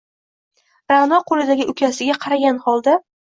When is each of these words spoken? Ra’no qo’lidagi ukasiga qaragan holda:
Ra’no 0.91 1.19
qo’lidagi 1.33 1.69
ukasiga 1.75 2.17
qaragan 2.27 2.61
holda: 2.67 2.97